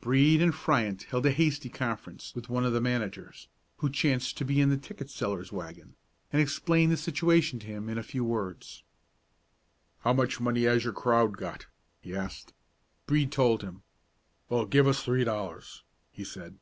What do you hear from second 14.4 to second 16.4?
"Well, give us three dollars," he